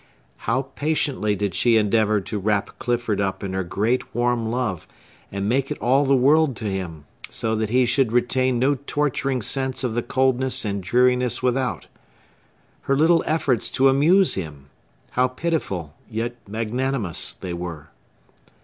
How 0.49 0.63
patiently 0.63 1.35
did 1.35 1.53
she 1.53 1.77
endeavor 1.77 2.19
to 2.21 2.39
wrap 2.39 2.79
Clifford 2.79 3.21
up 3.21 3.43
in 3.43 3.53
her 3.53 3.63
great, 3.63 4.15
warm 4.15 4.49
love, 4.49 4.87
and 5.31 5.47
make 5.47 5.69
it 5.69 5.77
all 5.77 6.05
the 6.05 6.15
world 6.15 6.55
to 6.55 6.65
him, 6.65 7.05
so 7.29 7.55
that 7.55 7.69
he 7.69 7.85
should 7.85 8.11
retain 8.11 8.57
no 8.57 8.73
torturing 8.73 9.43
sense 9.43 9.83
of 9.83 9.93
the 9.93 10.01
coldness 10.01 10.65
and 10.65 10.81
dreariness 10.81 11.43
without! 11.43 11.85
Her 12.89 12.97
little 12.97 13.23
efforts 13.27 13.69
to 13.77 13.89
amuse 13.89 14.33
him! 14.33 14.71
How 15.11 15.27
pitiful, 15.27 15.93
yet 16.09 16.35
magnanimous, 16.47 17.33
they 17.33 17.53
were! 17.53 17.91